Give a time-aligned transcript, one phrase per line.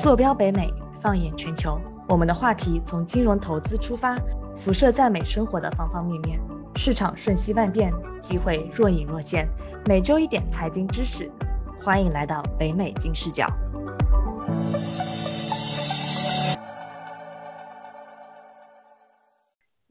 [0.00, 4.16] 坐标北美，放眼全球，我们的话题从金融投资出发，
[4.56, 6.40] 辐射在美生活的方方面面。
[6.74, 9.46] 市场瞬息万变，机会若隐若现。
[9.84, 11.30] 每周一点财经知识，
[11.84, 13.46] 欢迎来到北美金视角。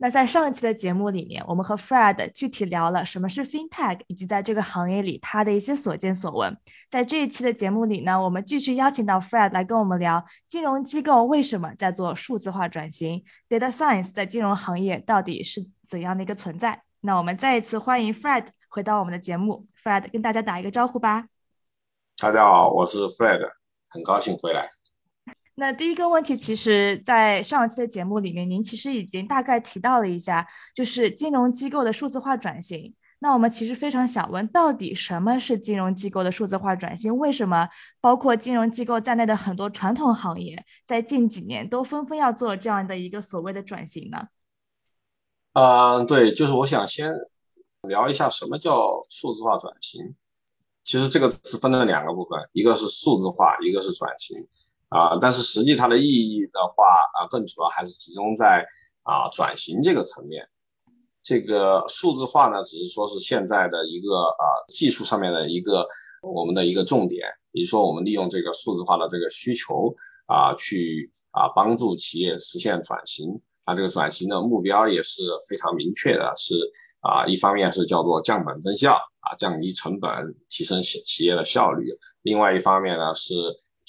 [0.02, 6.58] 那在上一期的节目里面，我们和 Fred 具体聊了什么是 FinTech，以及在这个行业里他的一些所见所闻。
[6.90, 16.82] 在这一期的节目里呢，我们继续邀请到 Fred 来跟我们聊金融机构为什么在做数字化转型，Data Science 在金融行业到底是怎样的一个存在。
[17.02, 21.26] 那我们再一次欢迎 Fred 回到我们的节目，Fred 跟大家打一个招呼吧。
[22.22, 23.42] 大家好，我是 Fred，
[23.90, 24.70] 很高兴回来。
[25.60, 32.96] 那第一个问题，其实，在上一期的节目里面，您其实已经大概提到了一下，就是金融机构的数字化转型。
[33.20, 37.16] 那我们其实非常想问，到底什么是金融机构的数字化转型？
[37.18, 37.68] 为什么
[38.00, 44.28] 包括金融机构在内的很多传统行业，在近几年都纷纷要做这样的一个所谓的转型呢？
[45.52, 47.12] 嗯，对，就是我想先
[47.82, 50.16] 聊一下什么叫数字化转型。
[50.86, 54.38] 其实这个是分了两个部分，一个是数字化，一个是转型。
[54.90, 58.66] 啊，但是实际它的意义的话，啊，更主要还是集中在
[59.04, 60.48] 啊转型这个层面。
[61.22, 65.88] 这个数字化呢，只是说是现在的一个啊技术上面的一个
[66.24, 67.28] 我们的一个重点。
[67.52, 69.94] 比如说，我们利用这个数字化的这个需求
[70.26, 73.30] 啊，去啊帮助企业实现转型。
[73.66, 76.56] 啊，这个转型的目标也是非常明确的，是
[77.02, 80.10] 啊，一方面是叫做降本增效啊，降低成本，
[80.48, 81.92] 提升企企业的效率；
[82.24, 83.36] 另外一方面呢是。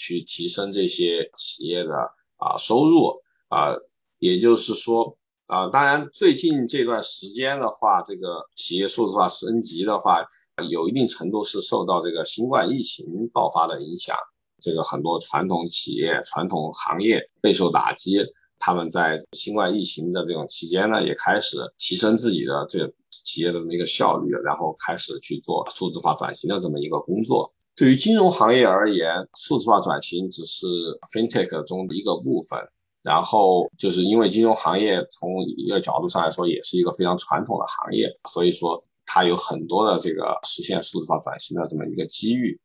[0.01, 1.93] 去提升这些企业的
[2.39, 3.77] 啊收入啊，
[4.19, 10.25] 也就是说啊，当然最近这段时间的话，这个企业数字化升级的话，
[10.71, 14.17] 有一定程度是受到这个新冠疫情爆发的影响，
[14.63, 18.25] 这个很多传统企业、传统行业备受打击，
[18.59, 27.53] 他们在新冠疫情的这种期间呢，也开始提升自己的这个企业的那个效率，然后开始去做数字化转型的这么一个工作。
[27.77, 30.67] 对于金融行业而言，数字化转型只是
[31.13, 32.59] FinTech 中的一个部分。
[33.03, 42.61] 然后就是因为金融行业从一个角度上来说，也是一个非常传统的行业，所以说它有很多的这个实现数字化转型的这么一个机遇。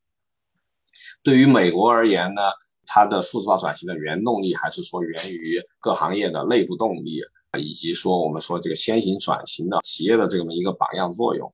[1.24, 2.42] 对于美国而言呢，
[2.84, 7.22] 它的数字化转型的原动力还是说源于各行业的内部动力，
[7.58, 11.50] 以及说我们说这个先行转型的企业的这么一个榜样作用。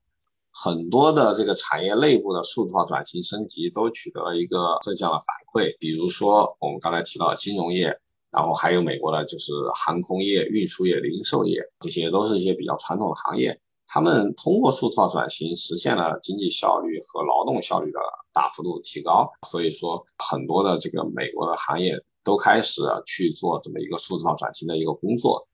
[0.53, 7.85] 很多的这个产业内部的数字化转型升级都取得了一个正向的反馈，比如说我们刚才提到的金融业，
[8.31, 17.99] 然后还有美国的就是航空业、运输业、零售业，这些都是一些比较传统的行业，他们通过数字化转型实现了经济效率和劳动效率的
[18.31, 25.47] 大幅度提高，所以说很多的这个美国的行业都开始去做这么一个数字化转型的一个工作。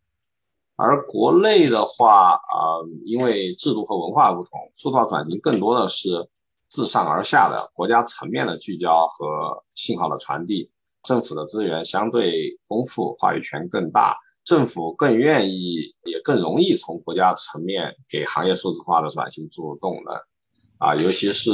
[0.82, 6.30] 而国内的话，啊，因为制度和文化不同，数字化转型更多的是
[6.70, 10.72] 自上而下的国家层面的聚焦和信号的传递。
[11.04, 20.16] 政府的资源相对丰富，话语权更大，政府更愿意也更容易从国家层面给行业数字化的转型注入动能，
[20.78, 21.52] 啊，尤其是。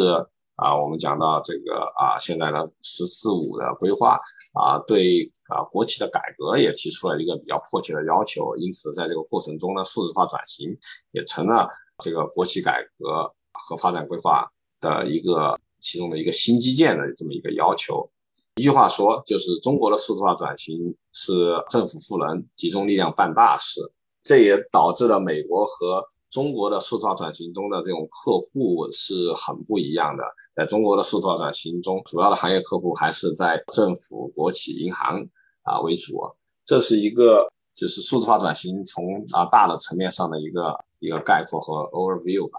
[0.55, 4.19] 啊，我们讲到这个啊，现在的“十四五”的规划
[4.53, 8.55] 啊，对啊，国企的改革也提出了一个比较迫切的要求。
[8.57, 10.69] 因此，在这个过程中呢，数字化转型
[11.11, 11.67] 也成了
[11.97, 14.47] 这个国企改革和发展规划
[14.79, 18.09] 的一个其中的一个新基建的这么一个要求。
[18.55, 23.81] 一句话说，就是中国的数字化转型是政府赋能，集中力量办大事。
[24.25, 30.23] 这也导致了美国和中国的数字化转型中的这种客户是很不一样的。
[30.55, 35.23] 在中国的数字化转型中，主要的行业客户还是在政府、国企、银行
[35.61, 36.19] 啊为主。
[36.65, 42.57] 这是一个就是数字化转型从啊大的层面上的一个一个概括和 overview 吧。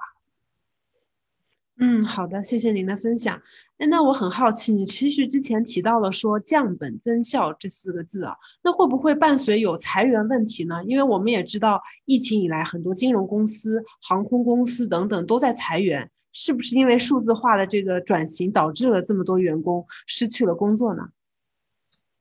[1.78, 3.40] 嗯，好的，谢谢您的分享。
[3.76, 8.34] 哎，那我很好奇，你其实之前提到了说降本增效这四个字啊，
[8.64, 10.82] 那会不会伴随有裁员问题呢？
[10.84, 21.02] 因为我们也知道，疫情以来很多金融公司、航空公司等等都在裁员，是不是因为数字化的这个转型导致了这么多员工失去了工作呢？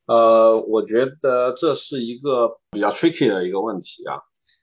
[0.07, 4.19] 呃，我觉得这是一个比较 tricky 的一个问题啊。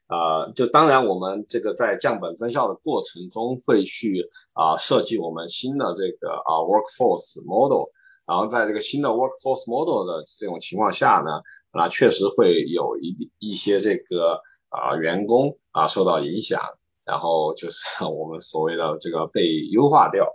[0.08, 7.88] 呃，就当然，我们这个在降本增效的过程中，会去啊设计我们新的这个啊 workforce model，
[8.26, 11.40] 然后在这个新的 workforce model 的这种情况下呢，
[11.70, 14.38] 啊确实会有一一些这个
[14.68, 16.60] 啊员工啊受到影响，
[17.04, 20.26] 然后就是 我们所谓的这个被优化掉，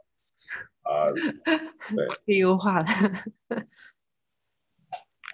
[0.82, 1.12] 啊，
[1.96, 2.86] 对， 被优化了。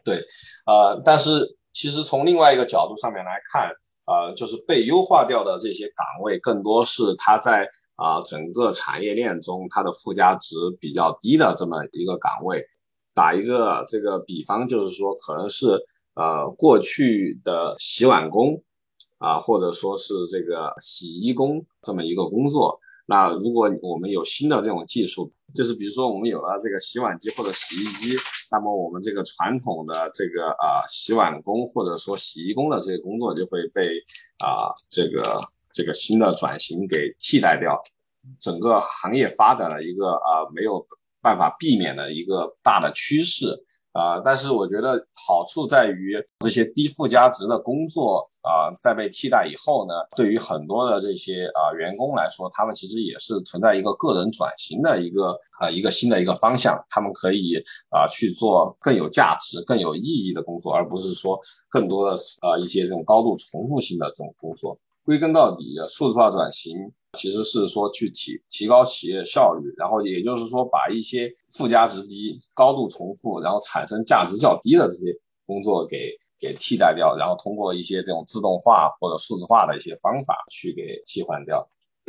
[0.04, 0.18] 对，
[0.66, 3.72] 呃，但是其实从另外一个角度上面来看，
[4.06, 12.64] 呃，就是被优化掉的这些岗位，更多是它在啊整个产业链中它的附加值比较低的这么一个岗位。
[13.16, 15.80] 打一个这个比方，就是说可能是
[16.16, 18.64] 呃过去的洗碗工
[19.20, 22.80] 啊，或者说是这个洗衣工这么一个工作。
[23.06, 28.16] 那如果我们有新的这种技术，就是比如说我们有了这个洗碗机或者洗衣机，
[28.50, 33.82] 那么我们这个传统的这个啊洗碗工或者说洗衣工的这些工作就会被
[34.44, 35.38] 啊这个
[35.74, 37.82] 这个新的转型给替代掉，
[38.40, 40.86] 整个行业发展的一个啊没有
[41.22, 43.46] 办法避免的一个大的趋势。
[43.94, 44.98] 啊，但是我觉得
[45.28, 57.56] 好处在于这些低附加值的工作啊，在被替代以后呢，对于很多的这些啊员工来说，他们其实也是存在一个个人转型的一个啊一个新的一个方向，他们可以
[57.90, 64.78] 啊去做更有价值、更有意义的工作，而不是说更多的呃一些这种高度重复性的这种工作。
[65.04, 66.76] 归根到底，数字化转型。
[67.16, 75.14] 其实是说去提提高企业效率，然后也就是说把一些附加值低、高度重复，然后产生价值较低的这些
[75.46, 76.10] 工作给
[76.40, 81.60] 给替代掉，然后通过一些这种自动化或者数字化的一些方法去给替换掉，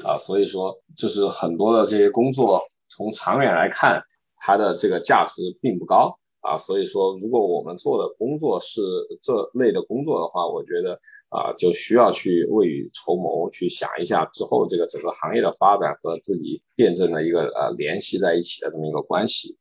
[0.06, 4.02] 啊，所以说就是很多的这些工作从长远来看，
[4.38, 6.18] 它的这个价值并不高。
[6.44, 8.82] 啊，所以说，如果我们做的工作是
[9.22, 10.92] 这类的工作的话，我觉得
[11.30, 19.56] 啊，就需要去未雨绸缪，去想一下之后这个整个行业的发展和自己辩证的一个呃联系在一起的这么一个关系。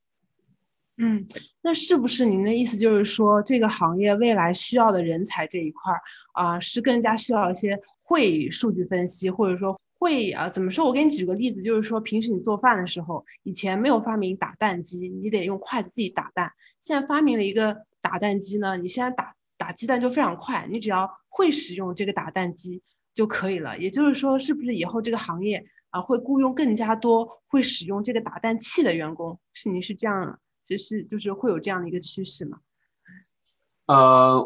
[0.98, 1.26] 嗯，
[1.62, 6.00] 那是不是您的意思就是说，这个行业未来需要的人才这一块儿
[6.34, 9.74] 啊，是更加需要一些会数据分析，或者说？
[10.04, 10.86] 会啊，怎么说？
[10.86, 16.52] 我给你举个例子，就是说平时你做饭的时候，以前没有发明打蛋机，你得用筷子自己打蛋。
[16.82, 22.82] 现在发明了一个打蛋机呢，你现在打打鸡蛋就非常快，你只要会使用这个打蛋机
[23.14, 23.80] 就可以了。
[23.80, 29.40] 也就是说，是不是以后这个行业啊会雇佣更加多会使用这个打蛋器的员工？
[29.54, 32.60] 是您是这样，就是就是会有这样的一个趋势吗？
[33.88, 34.46] 呃。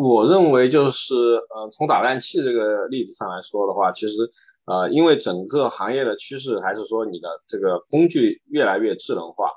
[0.00, 1.12] 我认为就是
[1.52, 4.30] 呃，从打蛋器这个例子上来说的话，其实
[4.64, 9.50] 呃，因为整个行业的趋势还是说你的这个工具越来越智能化，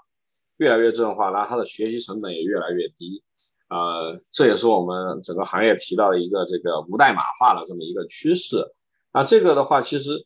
[0.58, 3.22] 越来越智能化，那它的学习成本也越来越低，
[3.70, 8.66] 呃，这也是我们整个行业提到的一个这个无代码化的这么一个趋势。
[9.14, 10.26] 那这个的话，其实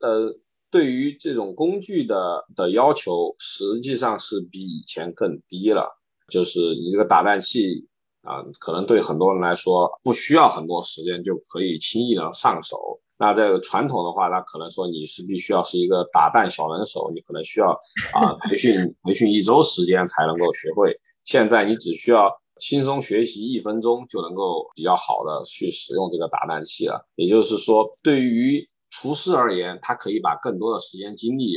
[0.00, 0.34] 呃，
[0.70, 5.86] 对于这种工具的的要求，实际上是比以前更低了，
[6.30, 7.89] 就是你这个打蛋器。
[8.22, 13.00] 啊，可能对很多人来说不需要很多时间就可以轻易的上手。
[13.16, 17.70] 那这个传统的话，那可能说你是必须要是一个打蛋小能手，你可能需要
[18.14, 20.98] 啊培训培训一周时间才能够学会。
[21.24, 27.06] 现在你只需要轻松学习一分钟就能够比较好的去使用这个打蛋器了。
[27.14, 31.54] 也就是说，对于厨师而言，他可以把更多的时间精力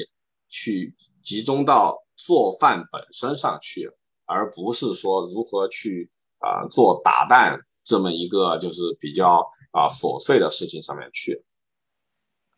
[0.50, 3.90] 去集中到做饭本身上去，
[4.26, 6.10] 而不是说如何去。
[6.44, 11.42] 啊，做打扮这么一个就是比较啊琐碎的事情上面去。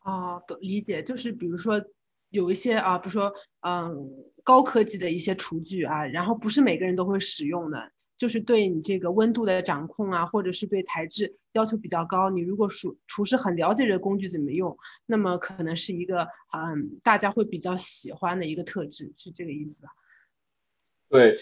[0.03, 1.81] 哦，理解，就是比如说
[2.29, 3.95] 有一些啊，比如说嗯
[4.43, 12.29] 高科技的一些厨具啊，然后不是每个人都会使用的，就是对你这个温度的掌控啊，或者是对材质要求比较高。
[12.29, 19.89] 你如果厨厨师很了解这个工具怎么用，那么可能是一个嗯大家会比较喜欢的一个特质，是这个意思吧？
[21.09, 21.35] 对。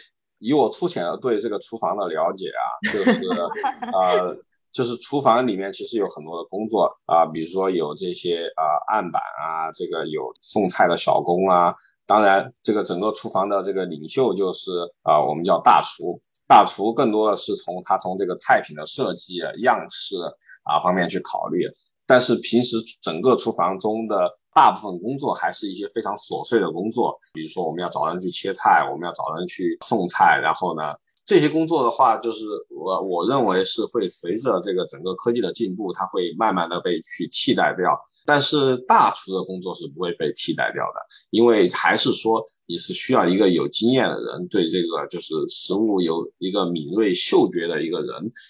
[0.44, 3.12] 以我粗浅的对这个厨房的了解啊，就是
[3.94, 4.38] 呃，
[4.72, 11.74] 就是厨房里面其实有很多的工作啊，比如说有这些啊案板啊，这个有送菜的小工啊，
[12.06, 14.72] 当然这个整个厨房的这个领袖就是
[15.04, 16.20] 啊，我们叫大厨。
[16.46, 20.18] 大厨更多的是从他从这个菜品的设计样式
[20.64, 21.68] 啊方面去考虑。
[22.06, 30.94] 但是平时整个厨房中的大部分工作还是一些非常琐碎的工作，比如说我们要找人去切菜，我们要找人去送菜，然后呢。
[31.26, 37.98] 这些工作的话，就是我我认为是会随着这个整个科技的进步，它会慢慢的被去替代掉。
[38.26, 48.10] 但是大厨的工作是不会被替代掉的，因为还是说你是需要一个有经验的人，对这个就是食物有一个敏锐嗅觉的一个人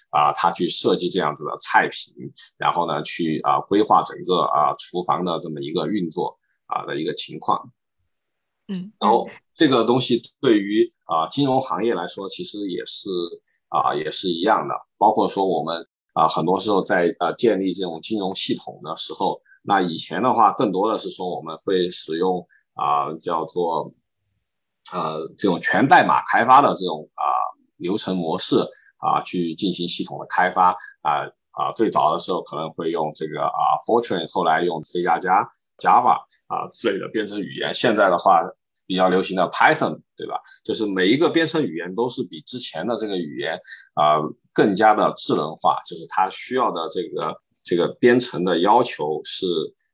[0.10, 2.12] 啊，他去设计这样子的菜品，
[2.57, 7.72] 然后呢去啊规划整个啊厨房的这么一个运作啊的一个情况。
[8.68, 13.10] 嗯，然后这个东西对于啊金融行业来说，其实也是
[13.68, 14.74] 啊也是一样的。
[14.98, 23.94] 包括说我们啊很多时候在呃建立这种金融系统的时候，那以前的话更多的是说我们会使用啊叫做
[24.94, 27.24] 呃这种全代码开发的这种啊
[27.76, 28.56] 流程模式
[28.98, 30.72] 啊去进行系统的开发
[31.02, 36.17] 啊啊，最早的时候可能会用这个啊 Fortran，后来用 C 加加 Java
[36.48, 38.41] 啊之类的编程语言，现在的话
[38.86, 40.36] 比较流行的 Python，对吧？
[40.63, 43.57] 就是每一个编程语言都是比之前的这个语言
[43.93, 44.19] 啊
[44.51, 49.45] 更加的智能化，就是它需要的这个这个编程的要求是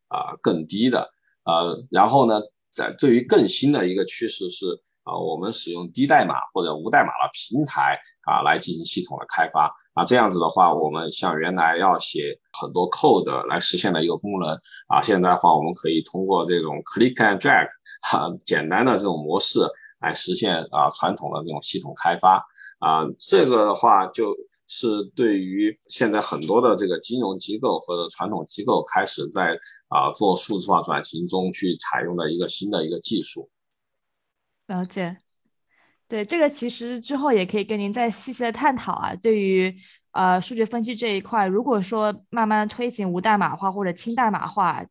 [0.07, 1.07] 啊更低的。
[1.45, 2.41] 呃，然后呢，
[2.73, 4.65] 在对于更新的一个趋势是
[5.03, 17.67] 啊，我们使用低代码或者无代码的平台啊来进行系统的开发啊，这样子的话，我们像原来要写很多 code 来实现的一个功能啊，现在的话我们可以通过这种 click and drag
[18.01, 19.59] 哈简单的这种模式
[19.99, 22.37] 来实现啊传统的这种系统开发
[22.79, 24.33] 啊，这个的话就。
[24.71, 33.49] 是对于现在很多的这个金融机构或者传统机构开始在啊做数字化转型中去采用的一个新的一个技术。
[34.67, 35.17] 了解，
[36.09, 39.15] 对这个其实之后也可以跟您再细细的探讨啊。
[39.15, 39.73] 对于
[40.11, 44.83] 呃数据分析这一块，如果说慢慢推行无代码化或者轻代码化，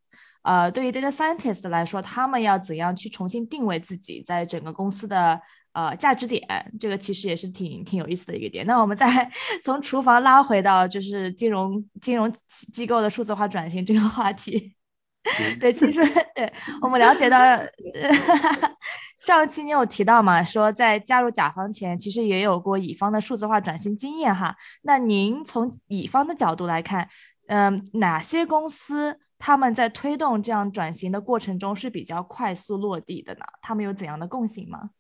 [0.43, 5.39] 呃，对于 data scientist 来说，他们要怎样去重新定位自己在整个公司的？
[5.73, 6.43] 呃，价值点
[6.81, 8.67] 这个其实也是挺挺有意思的一个点。
[8.67, 9.31] 那我们再
[9.63, 12.33] 从厨房拉回到就是金融金融
[12.73, 14.75] 机构的数字化转型这个话题。
[15.61, 16.01] 对，其实
[16.35, 17.39] 对我们了解到，
[19.19, 24.57] 上期你有提到嘛，说在加入甲方前，其实也有过乙方的数字化转型经验哈。
[24.83, 27.09] 那您从乙方的角度来看，
[27.49, 33.41] 嗯，哪些公司他们在推动这样转型的过程中是比较快速落地的呢？
[33.61, 34.91] 他们有怎样的共性吗？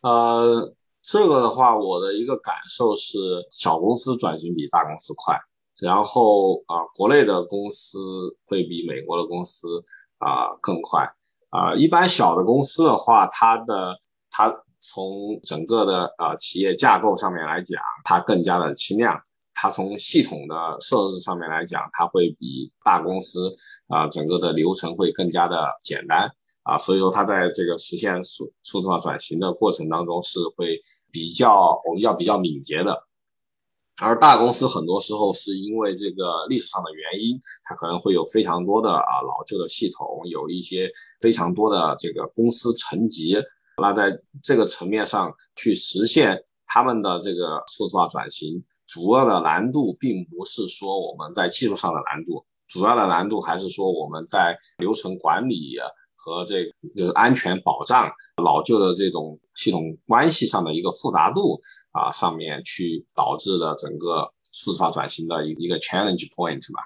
[0.00, 3.18] 呃，这个的话，我的一个感受是，
[3.50, 5.38] 小公司转型比大公司快，
[5.80, 7.98] 然后啊，国内的公司
[8.46, 9.84] 会比美国的公司
[10.18, 11.06] 啊更快
[11.56, 11.74] 啊。
[11.74, 13.96] 一般小的公司的话，它的
[14.30, 19.18] 它从整个的啊企业架构上面来讲，它更加的轻量。
[19.58, 23.54] 它从系统的设置上面来讲，它会比大公司
[23.88, 26.30] 啊整个的流程会更加的简单
[26.62, 30.78] 啊，所以说它在这个实现数数字化转型的过程当中是会
[31.10, 33.02] 比较我们要比较敏捷的，
[34.02, 43.36] 而大公司很多时候是因为这个历史上的原因，它可能会有非常多的啊老旧的系统，有一些非常多的这个公司层级，
[43.80, 46.42] 那在这个层面上去实现。
[46.68, 55.76] 他们的这个数字化转型主要的难度，并不是说我们在技术上的难度，主要的难度还是说我们在流程管理
[56.26, 56.64] 和这
[56.96, 58.10] 就是安全保障、
[58.42, 61.60] 老旧的这种系统关系上的一个复杂度
[61.92, 66.82] 啊上面去导致的整个数字化转型的一一个 challenge point 吧。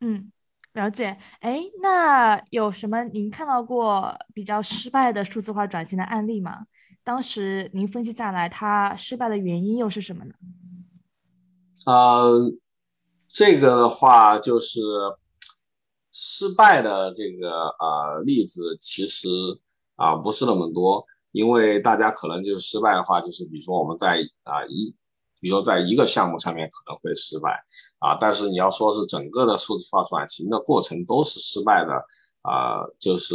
[0.00, 0.30] 嗯，
[0.74, 1.18] 了解。
[1.40, 6.66] 哎，那有什么您看到过比较失败的数字化转型的案例吗？
[7.02, 10.34] 当时您分析下来，它失败的原因又是什么呢？
[11.86, 12.52] 呃，
[13.26, 14.80] 这个的话就是
[16.12, 19.28] 失败的这个呃例子，其实
[19.96, 24.94] 啊不是那么多，因为大家可能就是失败的话，就是比如说我们在啊一，
[25.40, 27.62] 比如说在一个项目上面可能会失败
[27.98, 31.92] 啊，但是你要说是整个的数字化转型的过程都是失败的
[32.42, 33.34] 啊，就是。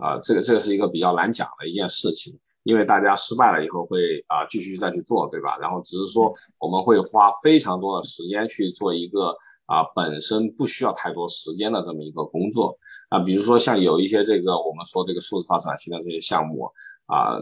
[0.00, 5.58] 啊，这个这个是一个比较难讲的一件事情，因为大家失败了以后会啊继续再去做，对吧？
[5.60, 12.78] 然后只是说我们会花非常多的时间去做一个啊本身不需要太多时间的这么一个工作
[13.10, 16.70] 啊，比如说像有一些这个我们说这个数字化转型的这些项目
[17.04, 17.36] 啊，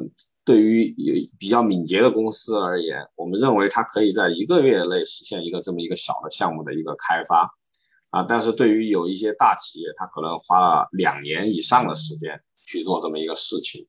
[0.44, 7.48] 对于有比较敏捷的公司而言，我们认为它可以在一个月内实现一个这么一个小的项目的一个开发
[8.10, 12.42] 啊，但是对于有一些大企业，它可能花了两年以上的时间。
[12.68, 13.86] 去做这么一个事情，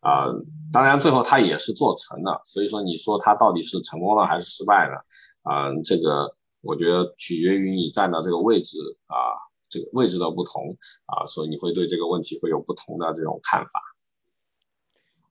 [0.00, 0.26] 啊，
[0.72, 5.04] 当然最后他也是做成了，所以说你说他到底是成功了还是失败了，
[5.42, 13.80] 啊，这个我觉得取决于你站的这个位置啊，这个位置的不同啊，所以你会对这个问题会有不同的这种看法。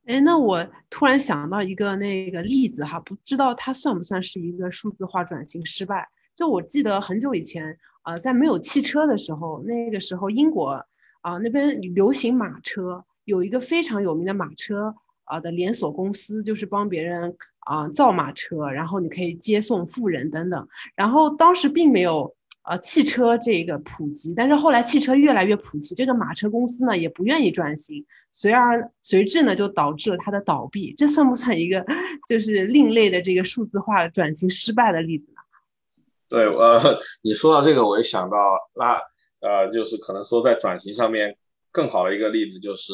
[0.06, 6.08] 哎，那我突然想到一个那个例子哈，不知道它算不算是一个数字化转型失败？
[6.38, 10.82] 就我记得很久以前，呃，在没有汽车的时候，那个时候英国。
[11.21, 14.95] 啊，那边流行马车，有一个非常有名的马车
[15.25, 20.67] 啊的连锁公司，就是帮别人啊造马车，然后你可以接送富人等等。
[20.95, 22.33] 然后当时并没有
[22.63, 30.93] 呃汽车这个普及，但是后来汽车越来越普及，这个马车公司呢也不愿意转型，随而随之呢就导致了它的倒闭。
[30.93, 31.86] 这算不算一个
[32.29, 35.41] 就是另类的这个数字化转型失败的例子呢？
[36.29, 36.79] 对，呃，
[37.21, 38.38] 你说到这个，我也想到
[38.75, 38.97] 那。
[39.39, 41.38] 呃，就是可能说在转型上面
[41.72, 42.94] 更好的一个例子就是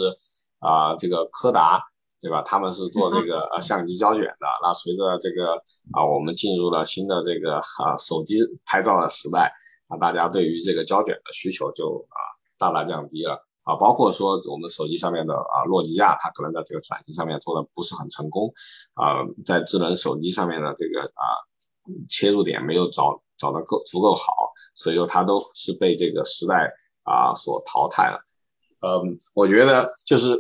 [0.60, 1.82] 啊，这个柯达，
[2.22, 2.42] 对吧？
[2.42, 4.48] 他们是做这个呃相机胶卷的。
[4.62, 5.54] 那随着这个
[5.94, 9.52] 啊，我们进入了新的这个啊手机拍照的时代
[9.90, 12.20] 啊，大家对于这个胶卷的需求就啊
[12.58, 13.34] 大大降低了
[13.64, 13.76] 啊。
[13.76, 18.52] 包括说我们手机上面的啊诺基亚，它可能在这个转型上面做的不是很成功
[18.96, 21.40] 啊，在智能手机上面的这个啊
[22.10, 26.70] 切入点没有找找的够足够好，所以说它都是被这个时代
[27.04, 28.20] 啊所淘汰了。
[28.86, 30.38] 嗯，我觉得就是，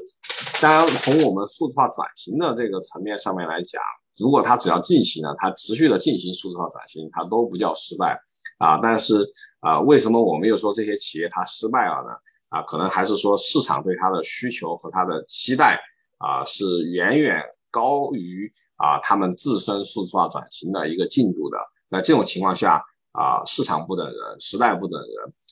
[0.62, 3.82] 当然从我们数字化转型的这个层面上面来讲，
[4.18, 8.20] 如果它只要进行了，它持续的进行数字化转型，它都不叫失败
[8.58, 8.78] 啊。
[8.84, 9.26] 但是
[9.62, 12.10] 啊，为什么我们又说这些企业它失败了呢？
[12.50, 15.80] 啊，可能还是说市场对它的需求和它的期待
[16.18, 21.58] 啊是远远高于啊他们自身数字化转型的一个进度的。
[21.94, 22.84] 那这种情况下
[23.14, 25.10] 啊，市场不等人，时代不等人，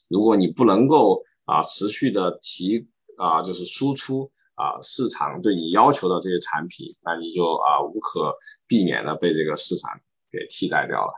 [0.10, 1.24] 如果你不能够。
[1.46, 8.34] 啊，持续的提啊，就是输出啊，市场对你要求的这些产品，那你就啊无可
[8.68, 9.92] 避免的被这个市场
[10.32, 11.12] 给替代掉了。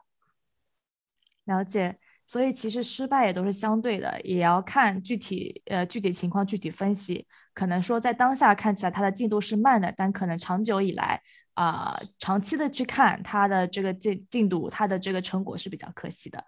[1.43, 7.27] 了解，所以其实失败也都是相对的，也要看具体呃具体情况具体分析。
[7.53, 11.21] 可能说在当下看起来它的进度是慢的，但可能长久以来
[11.53, 16.43] 啊，长期的去看它的这个进进度，它的这个成果是比较可惜的。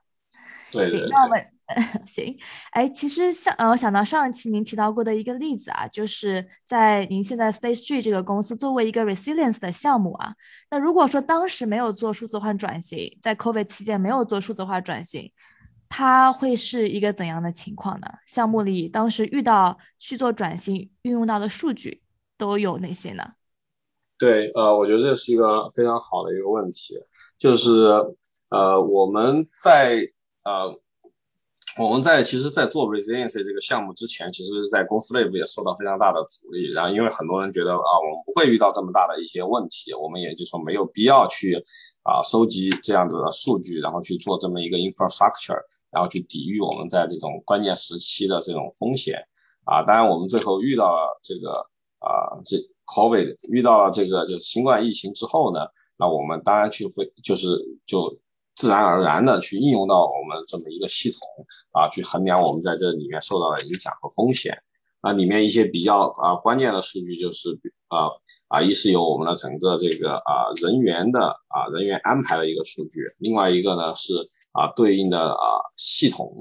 [0.72, 1.46] 行，那我们
[2.06, 2.38] 行。
[2.72, 10.34] 哎，其实像呃，我想到上一期您提到过的一个例子啊，就是在您现在 State Street 这个公司作为一个 Resilience 的项目啊，
[10.70, 15.32] 那如果说当时没有做数字化转型，在 COVID 期间没有做数字化转型，
[15.88, 18.08] 它会是一个怎样的情况呢？
[18.26, 22.02] 项目里当时遇到去做转型运用到的数据
[22.38, 23.34] 都有哪些呢？
[24.18, 26.98] 对，呃，我觉得这是一个非常好的一个问题，
[27.38, 27.72] 就是
[28.50, 30.02] 呃，我们在
[30.44, 30.74] 呃，
[31.78, 36.72] 我们在其实，在做 resiliency 这个项目之前，其实，在公司内部也受到非常大的阻力。
[36.72, 41.62] 然后，因为很多人觉得啊，我们不会遇到这么大的一些问题，我们也就说没有必要去
[42.04, 45.60] 啊收集这样子的数据，然后去做这么一个 infrastructure，
[45.92, 49.20] 然后去抵御我们在这种关键时期的这种风险
[49.66, 49.84] 啊。
[49.84, 51.68] 当然，我们最后遇到了这个
[52.00, 55.62] 啊，这 COVID 遇到了这个就是新冠疫情之后呢，
[55.98, 57.48] 那我们当然去会就是
[57.86, 58.18] 就。
[58.58, 61.20] 自然而然的去应用到我们这么一个系统
[61.74, 64.58] 啊，去衡量我们在这里面受到的影响和风险。
[65.04, 67.50] 那里面一些比较啊关键的数据就是
[67.90, 68.08] 啊
[68.48, 74.14] 啊，一是有我们的整个这个啊人员的啊人员安排的一个数据，另外一个呢是
[74.54, 76.34] 啊对应的啊系统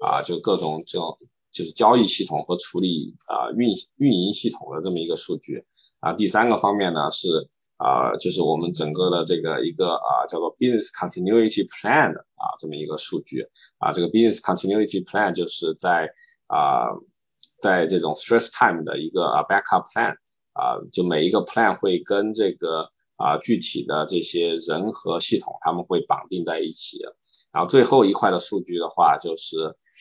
[0.00, 1.16] 啊就各种这种
[1.52, 5.64] 就是交易系统和处理啊运运营系统的这么一个数据
[6.00, 6.12] 啊。
[6.12, 7.48] 第三个方面呢是。
[7.80, 13.40] 啊，就是我们整个的这个一个啊，叫做 business continuity plan 啊，这么一个数据
[13.78, 16.06] 啊，这个 business continuity plan 就是在
[16.48, 16.90] 啊，
[17.58, 20.12] 在这种 stress time 的一个 backup plan
[20.52, 22.86] 啊，就每一个 plan 会跟这个
[23.16, 26.98] 啊具体的这些人和系统他们会绑定在一起，
[27.50, 29.56] 然后最后一块的数据的话就是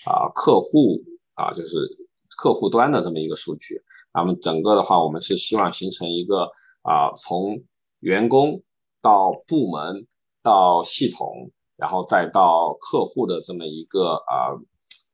[0.06, 1.02] 啊客户
[1.40, 1.78] 啊，就是
[2.38, 3.82] 客户端的这么一个数据，
[4.14, 7.64] 那么整个的话我们是希望形成一个啊从
[8.02, 8.62] 员工
[9.02, 10.06] 到部门
[10.44, 14.52] 到系统，然后再到客户的这么一个啊，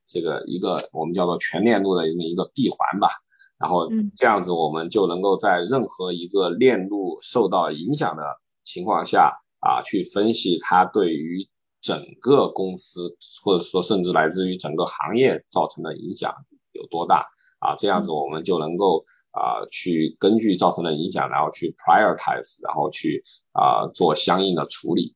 [0.08, 3.10] 这个一个我们叫做全链路的这么一个闭环吧。
[3.58, 8.24] 然后这样子，我们就能够在任何一个链路受到影响的
[8.64, 11.48] 情况下啊，去分析它对于
[11.86, 16.34] 整个公司或者说甚至来自于整个行业造成的影响
[16.72, 17.24] 有多大。
[17.60, 25.16] 啊，这样子我们就能够啊，去根据造成的影响，然后去 prioritize，然后去啊做相应的处理。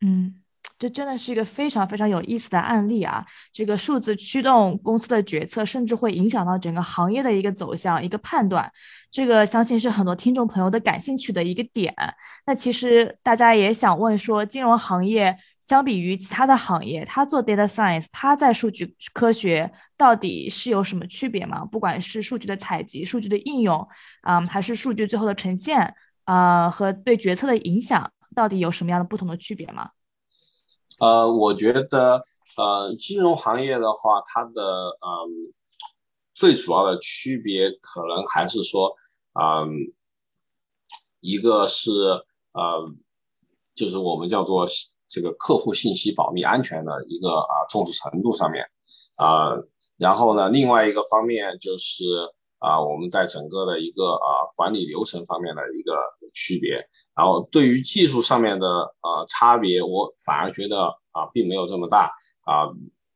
[0.00, 0.36] 嗯，
[0.78, 3.26] 这真的是一个非常非常有意思的案例啊！
[3.52, 8.70] 这个数字驱动公司的决策，甚至会影响到整个行业的一个走向、一个判断。
[9.10, 11.94] 这个相信是很多听众朋友的感兴趣的一个点。
[12.46, 15.36] 那其实大家也想问说，金融行业。
[15.66, 21.64] 相比于其他的行业，它做 data science，它在数据科学到底是有什么区别吗？
[21.64, 23.84] 不管是数据的采集、数据的应用，
[24.20, 29.90] 啊，还是数据最后的呈现，啊，和对决策的影响，到底有什么样的不同的区别吗？
[31.00, 32.22] 呃，我觉得，
[32.56, 35.52] 呃，金融行业的话，它的嗯，
[36.32, 38.94] 最主要的区别可能还是说，
[39.34, 39.92] 嗯，
[41.18, 41.90] 一个是
[42.52, 42.86] 呃，
[43.74, 44.64] 就是我们叫做。
[45.08, 48.64] 这个客户信息保密安全的一个啊重视程度上面，
[49.16, 49.56] 啊，
[49.96, 52.04] 然后呢，另外一个方面就是
[52.58, 55.96] 啊，我们在整个的一个啊管理流程方面的一个
[56.32, 56.74] 区别，
[57.16, 62.12] 然后对于技术上面的呃差别，我反而觉得啊并没有这么大。
[62.44, 62.70] 啊，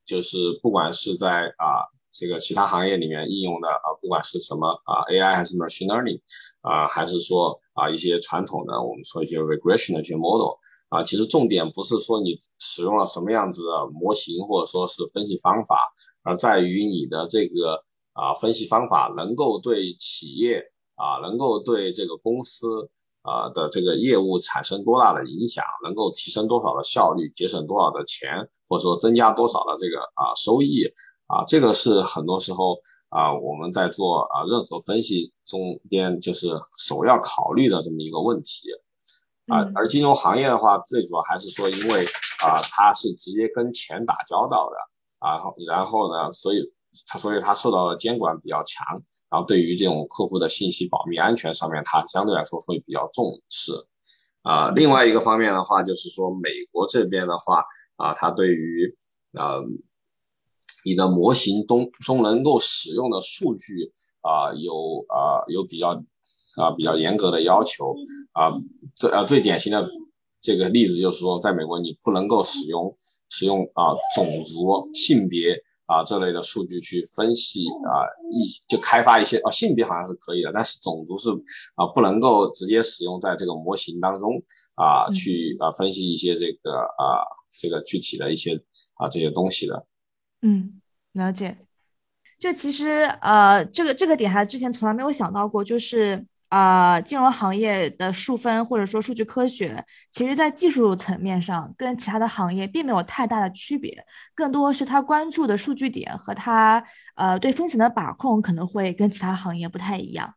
[0.05, 6.21] 就是不管是在啊这个其他行业里面应用的啊，不管是什么啊 AI 还是 machine learning
[6.63, 10.53] 啊，还是说啊一些传统的我们说一些 regression 的一些 model
[10.91, 15.77] 啊，其实重点不是说你使用了什么样子的模型或者说是分析方法，
[16.23, 20.63] 而在于你的这个啊分析方法能够对企业
[20.97, 22.91] 啊能够对这个公司。
[23.23, 28.33] 啊的这个业务产生多大的影响，能够提升多少的效率，节省多少的钱，
[28.67, 30.87] 或者说增加多少的这个啊收益
[31.29, 32.79] 啊，这个是很多时候
[33.11, 38.71] 啊我们在做啊任何分析中间就是首要考虑的这么一个问题
[39.47, 39.71] 啊。
[39.75, 42.05] 而金融行业的话，最主要还是说，因为
[42.43, 44.77] 啊它是直接跟钱打交道的
[45.19, 46.73] 啊，然后呢，所以。
[47.07, 48.85] 它所以它受到的监管比较强，
[49.31, 53.71] 然后对于这种客户的信息保密安全上面，它相对来说会比较重视。
[54.43, 58.93] 啊，另外一个方面的话，就是说美国这边的话，啊，它对于
[59.39, 59.63] 呃
[60.85, 65.91] 你的模型中中能够使用的数据啊，有啊有比较
[66.57, 67.95] 啊比较严格的要求
[68.33, 68.53] 啊。
[68.97, 69.89] 最啊最典型的
[70.41, 72.95] 这个例子就是说，在美国你不能够使用
[73.29, 75.57] 使用啊种族性别。
[75.91, 81.31] 啊，这类的数据去分析啊，一就开发一些啊，性别好像是可以的，但是种族是
[81.75, 84.41] 啊，不能够直接使用在这个模型当中
[84.77, 87.27] 啊，去啊分析一些这个啊，
[87.59, 88.55] 这个具体的一些
[88.99, 89.85] 啊这些东西的。
[90.43, 90.81] 嗯，
[91.13, 91.57] 了解。
[92.39, 92.89] 就其实
[93.21, 96.27] 呃，这个这个点还之前从来没有想到过，就是。
[96.51, 106.83] 啊，金融行业的数分或者说数据科学，其实在技术层面上跟其他的行业并没有太大的区别，更多是他关注的数据点和他
[107.15, 110.35] 呃对风险的把控可能会跟其他行业不太一样。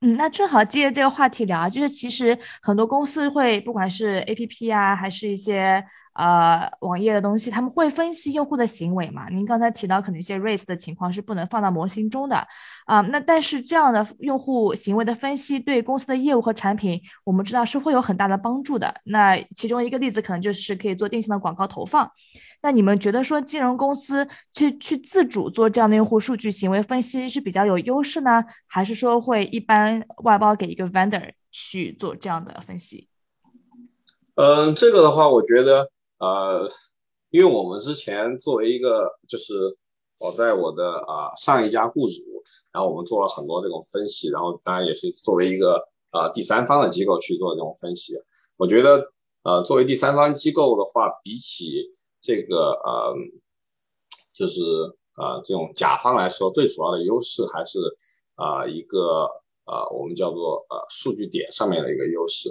[0.00, 5.84] 嗯，那正好借着这个话题聊啊，就是其实很多公司会不管是 A P P 啊，还是一些。
[6.12, 9.28] 呃，网页的东西他们会分析用户的行为嘛？
[9.30, 12.46] 您刚才提到可能一些 race 的情况是不能放到模型中的
[12.84, 13.00] 啊。
[13.00, 18.92] 那但是这样的用户行为的分析对公司的业务和产品，我们知道是会有很大的帮助的。
[19.04, 22.10] 那其中一个例子可能就是可以做定向的广告投放。
[22.62, 33.08] 那你们觉得说金融公司去去自主做这样的用户数据行为分析是比较有优势呢，还是说会一般外包给一个 vendor 去做这样的分析？
[34.34, 35.90] 嗯，这个的话，我觉得。
[36.20, 36.68] 呃，
[37.30, 39.54] 因为我们之前作为一个，就是
[40.18, 42.12] 我在我的啊上一家雇主，
[42.70, 48.12] 然后我们做了很多这种分析，然后当然也是作为一个啊第三方的机构去做这种分析。
[48.58, 49.02] 我觉得
[49.44, 51.88] 呃作为第三方机构的话，比起
[52.20, 53.14] 这个呃
[54.34, 54.62] 就是
[55.14, 57.78] 啊这种甲方来说，最主要的优势还是
[58.34, 59.28] 啊一个
[59.66, 62.48] 呃我们叫做呃数据点上面的一个优势，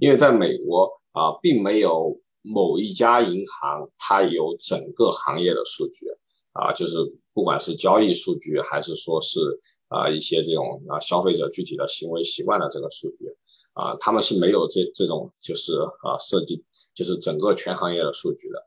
[0.00, 2.20] 因为在美国啊并没有。
[2.44, 6.08] 某一家银行，它有整个行业的数据
[6.50, 6.98] 啊，就是
[7.32, 9.38] 不管是交易数据，还是说是
[9.86, 13.26] 啊一些这种啊消费者具体的行为习惯的这个数据
[13.74, 16.60] 啊，他们是没有这这种就是啊设计
[16.92, 18.58] 就是整个全行业的数据的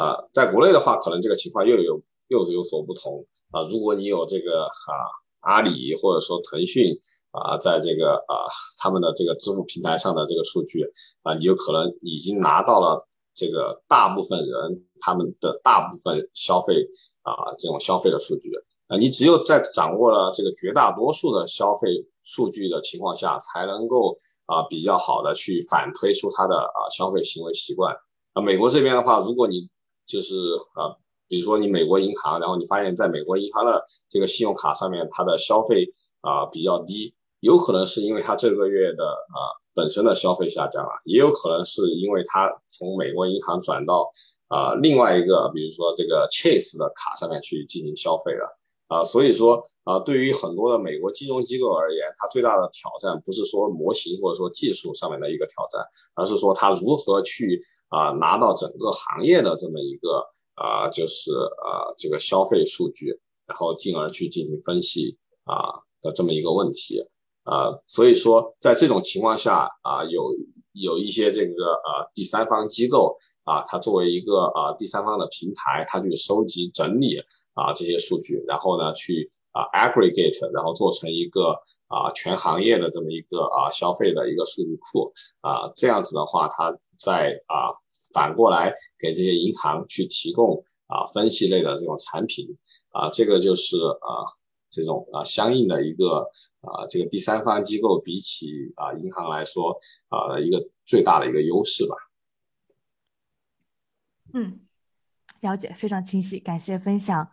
[0.00, 0.16] 啊。
[0.32, 3.60] 在国内的话，可能这个情况又有又是有所不同啊。
[3.70, 4.92] 如果你有这个啊
[5.40, 6.98] 阿里或者说腾讯
[7.32, 8.34] 啊，在这个啊
[8.78, 10.84] 他们的这个支付平台上的这个数据
[11.22, 13.06] 啊，你有可能已经拿到了。
[13.32, 16.84] 这个大部分人他们的大部分消费
[17.22, 18.50] 啊，这种消费的数据
[18.88, 21.88] 啊，你只有在掌握了这个绝大多数的消费
[22.22, 24.14] 数据的情况下，才能够
[24.46, 27.94] 啊比较好的去反推出他的啊消费行为习惯。
[28.34, 29.70] 啊，美国这边的话，如果你
[30.10, 30.34] 就是
[30.74, 30.90] 啊，
[31.28, 35.88] 比如说你美国银行，然后你发现在美国银行的这个信用卡上面，它的消费
[36.20, 39.38] 啊比较低，有可能是因为它这个月的啊。
[39.72, 44.10] 本身的消费下降了，也有可能是因为它从美国银行转到
[44.48, 48.58] 啊另外一个，比如说这个 Chase 的卡上面去进行消费了
[48.90, 55.80] 啊，所以说啊，对于很多的美国金融机构而言，它最大的挑战不是说模型或者说技术上面的一个挑战，
[56.14, 60.26] 而是说它如何去啊拿到整个行业的这么一个
[60.56, 67.06] 啊就是啊这个消费数据，然后进而去进行分析啊的这么一个问题。
[67.44, 70.34] 啊，所以说，在这种情况下啊，有
[70.72, 73.16] 有一些这个啊第三方机构
[73.50, 77.18] 啊，它作为一个啊第三方的平台，它去收集整理
[77.54, 81.50] 啊这些数据，然后呢去啊 aggregate，然后做成一个
[81.88, 87.74] 啊全行业的这么一个啊消费的一个数据库啊，这样子的话，它在啊
[88.14, 92.46] 反过来给这些银行去提供啊分析类的这种产品
[92.92, 94.22] 啊，这个就是啊。
[94.72, 96.18] 这种啊，相应的一个
[96.60, 101.96] 啊，这个第三方机构比起啊银行来说啊，一个最大的一个优势吧。
[104.34, 104.60] 嗯，
[105.40, 107.30] 了解，非常清晰，感谢分享。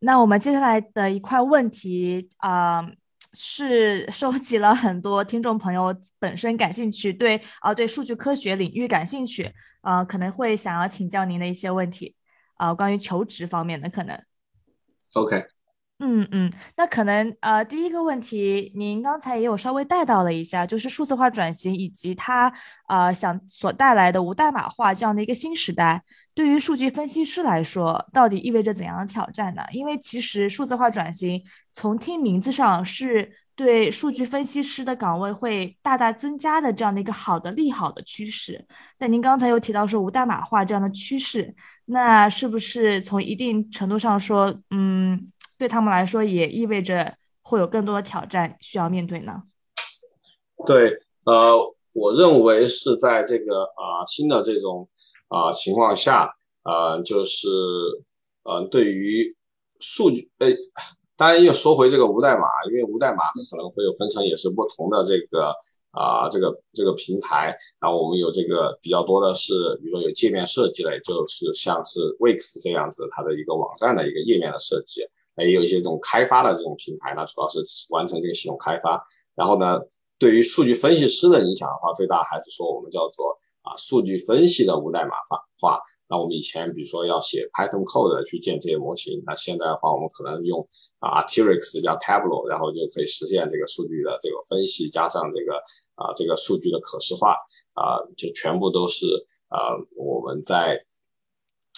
[0.00, 2.90] 那我们接下来的一块问题啊。
[3.34, 12.16] 是收集了很多听众朋友本身感兴趣，对啊，对数据科学领域感兴趣，呃，可能会想要请教您的一些问题，
[12.54, 14.18] 啊，关于求职方面的可能。
[15.12, 15.44] OK。
[16.00, 22.52] 嗯嗯，那可能呃，第一个问题，您刚才也有稍微带到了一下，就是数字化转型以及它
[22.86, 26.00] 呃想所带来的无代码化这样的一个新时代，
[26.34, 29.62] 对于数据分析师来说，到底意味着怎样的挑战呢？
[29.72, 38.64] 因为其实数字化转型从听名字上是对数据分析师的岗位会大大增加的这样的一个好的利好的趋势，
[38.96, 41.52] 但您刚才又提到说无代码化这样的趋势，
[41.86, 45.20] 那是不是从一定程度上说，嗯？
[45.58, 49.42] 对他们来说，也意味着会有更多的挑战需要面对呢。
[50.64, 51.58] 对，呃，
[51.94, 54.88] 我认为是在这个啊新的这种
[55.28, 57.48] 啊情况下，呃，就是
[58.44, 59.36] 呃对于
[59.80, 60.48] 数据，呃，
[61.16, 65.52] 当然又说回这个无代码，因为无代码可能会有分成，也是不同的这个
[65.90, 67.56] 啊这个这个平台。
[67.80, 75.02] 然后我们有这个比较多的是，比如说有界面设计类，就是像是 Wix 这样子，它的一个网站的一个页面的设计。
[75.44, 79.06] 也有一些这种开发的这种平台呢，主要是完成这个系统开发。
[79.34, 79.80] 然后呢，
[80.18, 85.80] 对于数据分析师的影响的话，最大还是说我们叫做啊数据分析的无代码化化。
[86.10, 90.66] 那我们以前比如说要写 Python code 去建这些模型，那现在的话我们可能用
[90.98, 95.54] 啊 Arctic 加 Tableau，然后就可以实现这个数据的这个分析，加上这个
[95.94, 97.36] 啊这个数据的可视化
[97.74, 99.06] 啊，就全部都是
[99.48, 100.84] 啊我们在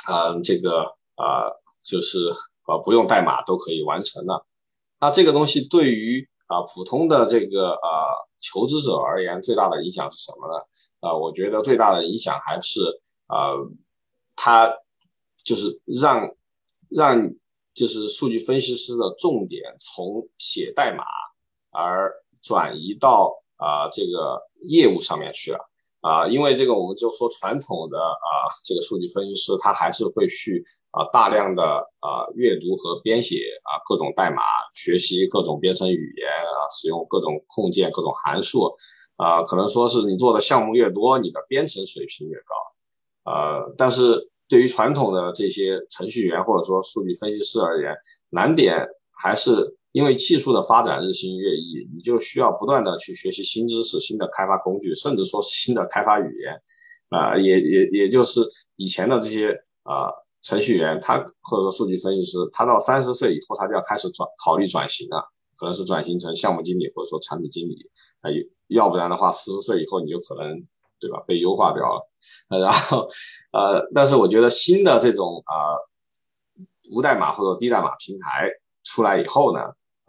[0.08, 0.82] 嗯这个
[1.16, 1.50] 啊
[1.82, 2.32] 就是。
[2.70, 4.46] 呃，不用代码都可以完成的。
[5.00, 7.80] 那这个东西对于啊普通的这个呃
[8.38, 10.64] 求职者而言，最大的影响是什么呢？
[11.00, 12.80] 啊，我觉得最大的影响还是
[13.26, 13.54] 啊，
[14.36, 14.72] 它
[15.42, 16.28] 就是让
[16.88, 17.30] 让
[17.72, 21.02] 就是数据分析师的重点从写代码
[21.70, 25.69] 而转移到啊这个业务上面去了。
[26.00, 31.62] 啊，因为这个，我们就说传统的啊，这个数据分析师他还是会去啊大量的
[32.00, 34.42] 啊阅读和编写啊各种代码，
[34.74, 38.74] 学习各种编程语言啊，使用各种控件、各种函数
[39.16, 43.30] 啊，可能说是你做的项目越多，你的编程水平越高。
[43.32, 47.94] 呃，但是对于传统的这些程序员或者说数据分析师而言，
[48.30, 49.76] 难点还是。
[49.92, 56.60] 因为技术的发展日新月异，你就需要不断的去学习新知识、新的开发工具，甚至说是新的开发语言，
[57.08, 59.50] 啊，也也也就是以前的这些
[59.82, 60.08] 啊
[60.42, 67.74] 程序员，他或者说数据分析师，他到三十岁以后，他就要开始转考虑转型了，可能是转型成项目经理或者说产品经理，
[68.20, 68.30] 啊，
[68.68, 70.62] 要不然的话，四十岁以后你就可能
[71.00, 72.08] 对吧被优化掉了，
[72.50, 73.08] 呃然后
[73.50, 75.74] 呃，但是我觉得新的这种啊
[76.92, 78.48] 无代码或者低代码平台
[78.84, 79.60] 出来以后呢。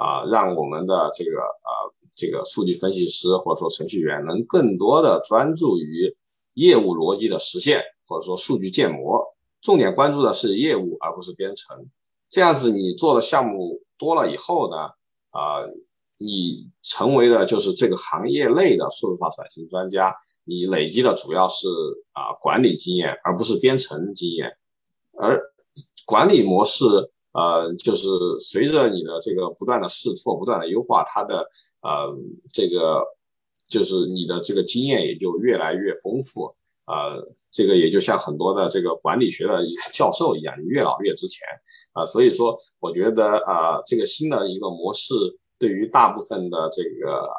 [0.02, 6.18] 啊，让我们的这个呃这个数据分析师或者说程序员能更多的专注于
[6.56, 9.24] 业务逻辑的实现，或者说数据建模，
[9.62, 11.86] 重点关注的是业务而不是编程。
[12.32, 14.78] 这样子你做的项目多了以后呢，
[15.30, 15.62] 啊，
[16.18, 21.68] 你成为的就是这个行业内的数字化转型专家，你累积的主要是
[22.14, 24.58] 啊管理经验，而不是编程经验，
[25.20, 25.40] 而
[26.08, 26.84] 管理模式。
[27.34, 28.08] 呃，就是
[28.40, 31.48] 随着你的这个不断的试错、不断的优化，它的
[31.82, 32.14] 呃
[32.52, 33.04] 这个
[33.68, 36.56] 就是你的这个经验也就越来越丰富。
[36.86, 41.48] 呃，这个也就像很多的这个管理学的一个教授一样，越老越值钱
[41.94, 42.04] 啊。
[42.06, 45.14] 所以说，我觉得呃，这个新的一个模式
[45.58, 47.30] 对于大部分的这个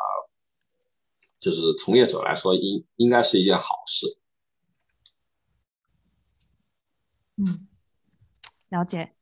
[1.38, 4.07] 就是从业者来说，应应该是一件好事。
[7.37, 7.66] 嗯，
[8.70, 9.12] 了解。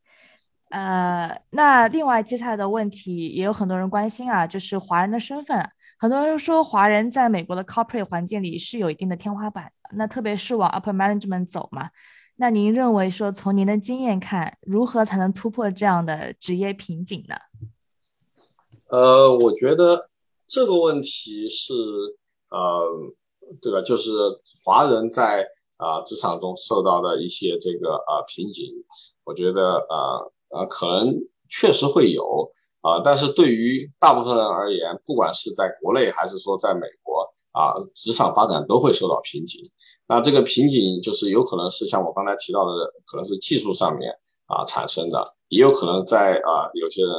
[0.71, 5.69] 呃，那另外接下来的问题也有很多人关心啊，就是华人的身份。
[5.99, 11.91] 很多人说华人在美国的 corporate 环境里是有一定的天花板的，那特别是往 upper management 走嘛。
[12.37, 17.35] 那您认为说从您的经验看，如何才能突破这样的职业瓶颈呢？
[18.91, 20.09] 呃，我觉得
[20.47, 21.75] 这个问题是
[22.49, 22.87] 呃，
[23.61, 23.83] 对吧？
[23.83, 24.13] 就是
[24.65, 25.45] 华人在
[25.79, 28.67] 啊职场中受到的一些这个呃瓶颈，
[29.25, 30.33] 我觉得呃。
[30.51, 31.15] 呃，可能
[31.49, 39.63] 确实会有啊，但是对于大部分人而言，不管是在国内还是说在美国啊，职场发展都会受到瓶颈。
[40.09, 42.73] 那这个瓶颈就是有可能是像我刚才提到的，
[43.07, 44.11] 可能是技术上面
[44.47, 47.13] 啊产生的，也有可能在啊有些人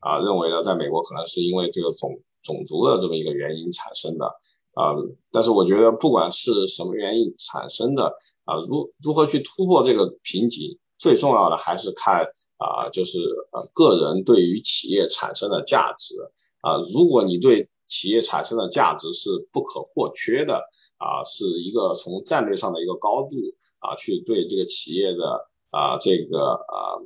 [0.00, 2.10] 啊认为呢，在美国可能是因为这个种
[2.42, 4.26] 种族的这么一个原因产生的
[4.74, 4.94] 啊。
[5.30, 8.04] 但是我觉得不管是什么原因产生的
[8.44, 10.78] 啊，如如何去突破这个瓶颈。
[11.00, 12.26] 最重要的还是看
[12.58, 13.18] 啊，就是
[13.52, 16.16] 呃个人对于企业产生的价值
[16.60, 20.54] 啊，如果你对企业产生的价值是不可或缺的
[20.98, 23.36] 啊，是一个从战略上的一个高度
[23.78, 26.98] 啊，去对这个企业的啊这个啊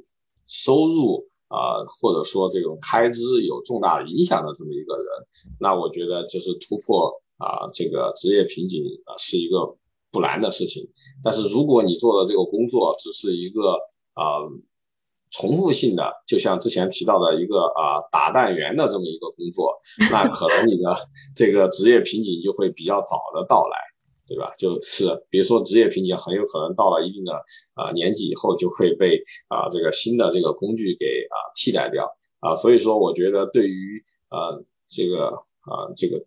[0.47, 5.07] 收入啊或者说这种开支有重大影响的这么一个人，
[5.61, 9.77] 那我觉得就是突破啊这个职业瓶颈啊是一个
[10.11, 10.83] 不难的事情。
[11.23, 13.75] 但是如果你做的这个工作只是一个
[14.15, 14.49] 啊。
[15.33, 19.73] 重复性的，就像之前提到的一个啊打蛋员的这么一个工作，
[20.13, 20.95] 那可能你的
[21.35, 23.77] 这个职业瓶颈就会比较早的到来，
[24.29, 24.53] 对吧？
[24.59, 27.33] 就是比如说职业瓶颈很有可能到了一定的
[27.73, 29.17] 啊年纪以后就会被
[29.49, 32.07] 啊这个新的这个工具给啊替代掉
[32.41, 36.23] 啊，所以说我觉得对于呃这个啊这个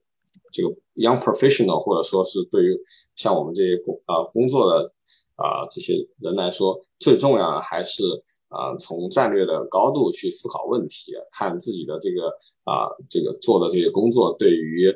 [0.52, 2.76] 这个 young professional 或者说是对于
[3.16, 4.92] 像我们这些工啊工作的。
[5.36, 8.04] 啊，这些人来说，最重要的还是
[8.48, 12.30] 啊，从战略的高度去思考问题，看自己的这个
[12.64, 14.94] 啊，这个做的这些工作对于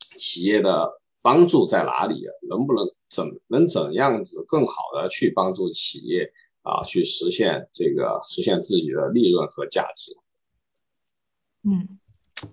[0.00, 6.30] 企业的帮助在哪里，能不能怎能怎样子更好的去帮助企业
[6.62, 10.14] 啊，去实现这个实现自己的利润和价值。
[11.62, 11.98] 嗯，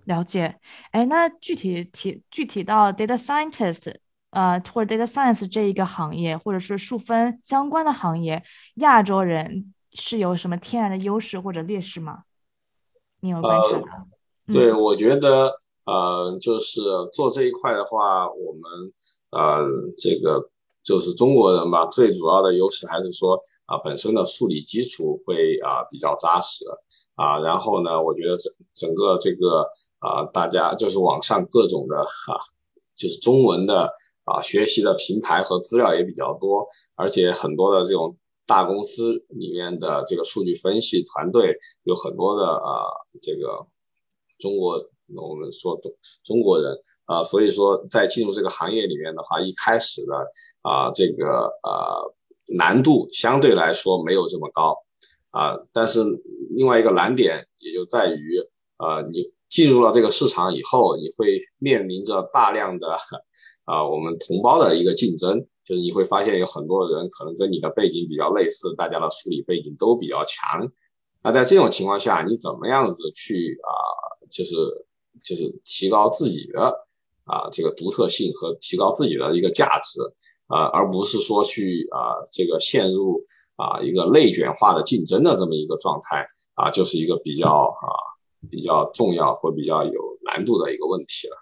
[0.06, 0.60] 了解。
[0.92, 3.96] 哎，那具体提具体到 data scientist。
[4.36, 8.44] 呃，或者 data science 这一个行业，或者是数分相关的行业，
[8.76, 12.24] 亚洲人是有什么天然的优势或者劣势吗？
[13.22, 14.06] 你有观察吗？
[14.52, 16.82] 对，我觉得，呃，就是
[17.14, 18.62] 做这一块的话，我们
[19.32, 20.50] 呃，这个
[20.84, 26.66] 就是中国人吧，最主要的优势还是说啊，本身的数理基础会啊比较扎实
[27.16, 29.62] 啊，然后呢，我觉得整整个这个
[30.00, 32.38] 啊，大家就是网上各种的哈，
[32.98, 33.94] 就是中文的。
[34.26, 42.86] 啊，学习的平台和资料也比较多，而且很多的这种大公司里面的这个数据分析团队有很多的呃，
[43.22, 43.66] 这个
[44.38, 44.74] 中国
[45.16, 45.92] 我们说中
[46.24, 50.16] 中国人啊，所以说在进入这个行业里面的话，一开始的
[50.62, 51.26] 啊这个
[51.64, 52.14] 呃
[52.58, 54.76] 难度相对来说没有这么高
[55.32, 56.04] 啊，但是
[56.56, 58.40] 另外一个难点也就在于
[58.78, 59.34] 呃你。
[59.48, 62.98] 进入了这个市场以后，你会面临着大量的
[63.66, 70.68] 啊，我们同胞的一个竞争，就是你会发现有很多人可能跟你的背景比较类似，大家的数理背景都比较强。
[71.24, 73.70] 那在这种情况下，你怎么样子去啊，
[74.32, 74.56] 就是
[75.24, 76.62] 就是提高自己的
[77.26, 80.00] 啊这个独特性和提高自己的一个价值
[80.48, 83.24] 啊，而不是说去啊这个陷入
[83.56, 88.16] 啊一个内卷化的竞争的这么一个状态啊，就是一个比较啊。
[88.52, 89.92] 比较重要或比较有
[90.24, 91.36] 难度的一个问题了。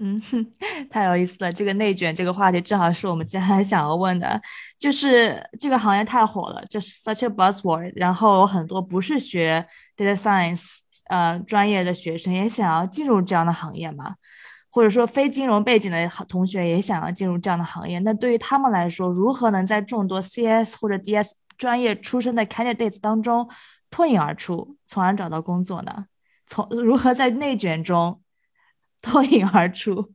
[0.00, 0.46] 嗯哼，
[0.90, 1.52] 太有意思了。
[1.52, 4.40] 这个内卷这个话题正好是我们接下来想要问的，
[4.78, 7.92] 就是这个行业太火了，就是 such a buzzword。
[7.94, 10.78] 然后有很多不是学 data science
[11.08, 14.14] 呃专业的学生也想要进入这样的行业嘛，
[14.70, 17.98] 或者说非金融背景的同学也想要进入这样的行业。
[17.98, 23.46] 那对于他们来说，如何能在众多 CS 或者 DS 专业出身的 candidates 当中
[23.90, 26.06] 脱颖而出，从而找到工作呢？
[26.46, 28.20] 从如何在内卷中
[29.02, 30.06] 脱颖而出？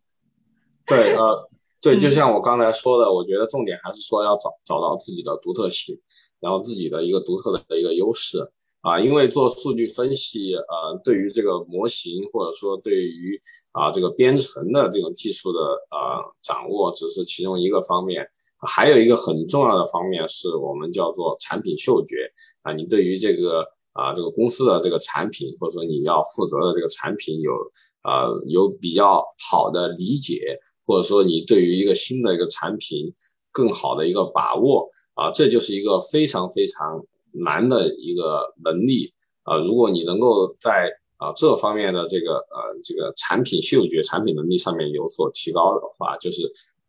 [0.85, 1.49] 对，呃，
[1.81, 5.99] 对，就像我刚才说的，我觉得重点还是说要找找到自己的独特性，
[6.39, 8.39] 然后自己的一个独特的一个优势
[8.79, 8.97] 啊。
[8.97, 13.37] 因为做数据分析，呃，对于这个模型或者说对于
[13.73, 18.25] 啊这个编程的这种技术的呃掌握，只是其中一个方面，
[18.65, 22.71] 还有一个很重要的方面是我们叫做产品嗅觉啊。
[22.71, 23.65] 你对于这个。
[23.97, 27.51] 啊，这个公司的这个产品，或者说你要负责的这个产品有，
[28.03, 33.11] 呃，有比较好的理解，或者说你对于一个新的一个产品
[33.51, 37.03] 更好的一个把握，啊，这就是一个非常非常
[37.43, 39.11] 难的一个能力，
[39.45, 46.43] 啊，如果你能够在啊这方面的这个呃这个产品嗅觉、产品能力上面有所提高的话，就是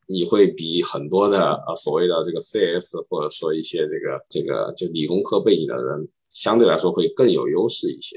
[0.07, 6.07] 你会比很多的呃所谓的这个 CS 或者说一些这个这个就理工科背景的人。
[6.39, 8.17] 相对来说会更有优势一些。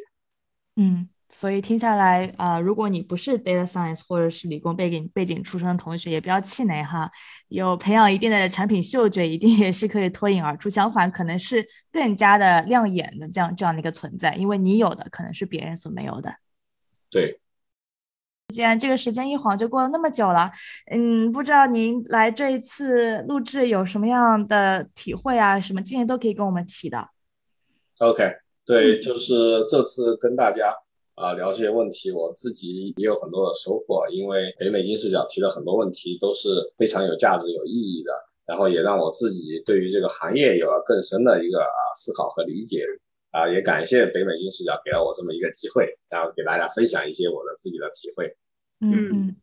[0.75, 7.09] 嗯，所以听下来，呃，如果你不是 data science 或者是理工背景背景出身的同学，也不要气馁哈。
[7.47, 10.69] 有培养一定的产品嗅觉，一定也是可以脱颖而出。
[10.69, 16.35] 相反，可能是更加的亮眼的这样这样的一个存在，因为你有的可能是别人所没有的。
[17.09, 17.39] 对。
[18.53, 20.51] 既然这个时间一晃就过了那么久了，
[20.91, 25.57] 嗯，不知道您来这一次录制有什么样的体会啊？
[25.57, 27.09] 什么经验都可以跟我们提的。
[28.01, 28.33] OK，
[28.65, 30.73] 对，就是这次跟大家
[31.13, 36.49] 啊聊这些问题，我自己也有很多的收获，因为北美金视角提的很多问题都是
[36.79, 38.11] 非常有价值、有意义的，
[38.47, 42.83] 然后也让我自己对于这个行业有了更深的一个啊思考和理解
[43.29, 48.35] 啊，也感谢北美金视角给了我这么一个机会，然后给大家分享一些我的自己的体会。
[48.79, 49.35] 嗯嗯，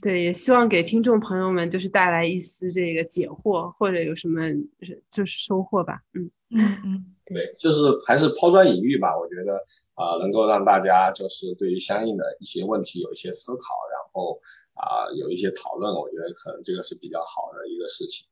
[0.00, 4.50] 对，也希望给听众朋友们就是带来一丝这个解惑，或者有什么
[4.80, 6.00] 就是就是收获吧。
[6.14, 9.18] 嗯嗯嗯，对，就是还是抛砖引玉吧。
[9.18, 9.56] 我觉得
[9.94, 14.40] 啊，能够让大家就是对于相应的一些问题有一些思考，然后
[14.74, 18.28] 啊有一些讨论，我觉得可能这个是比较好的一个事情。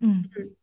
[0.00, 0.54] 嗯嗯。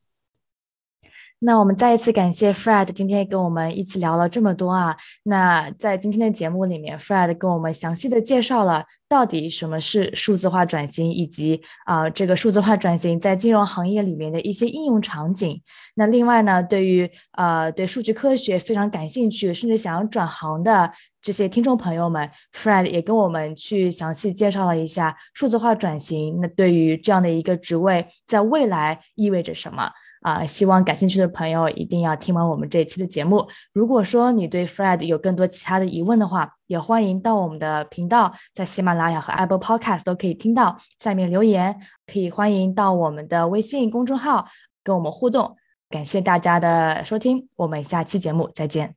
[1.39, 4.95] 那我们再一次感谢 Fred 今天跟我们一起聊了这么多啊。
[5.23, 15.61] 那在今天的节目里面，Fred 跟我们详细的介绍了到底什么是数字化转型，以及啊这个数字化转型在金融行业里面的一些应用场景。
[15.95, 26.39] 那另外呢，对于呃对数据科学非常感兴趣，甚至想要转行的这些听众朋友们，Fred 也跟我们去详细介绍了一下数字化转型。
[26.41, 29.91] 那对于这样的一个职位，在未来意味着什么？
[30.25, 33.47] 啊，希望感兴趣的朋友一定要听完我们这一期的节目。
[33.73, 40.79] 如果说你对 Fred 有更多其他的疑问的话，也欢迎到我们的频道，在喜马拉雅和 Apple Podcast 都可以听到。
[40.97, 41.79] 下面留言
[42.11, 44.47] 可以欢迎到我们的微信公众号
[44.83, 45.57] 跟我们互动。
[45.91, 48.95] 感谢大家的收听，我们下期节目再见。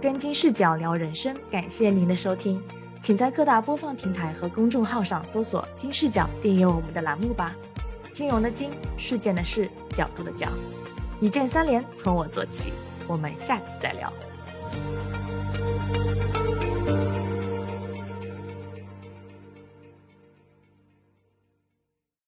[0.00, 2.62] 跟金视角聊人生，感谢您的收听。
[3.00, 7.54] 请在各大播放平台和公众号上搜索“金视角”，订阅我们的栏目吧。
[8.12, 10.48] 金融的金，事件的事，角度的角，
[11.20, 12.72] 一键三连，从我做起。
[13.06, 14.12] 我们下期再聊。